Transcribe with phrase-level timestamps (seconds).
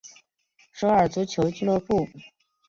[0.73, 2.07] 首尔足球俱乐部。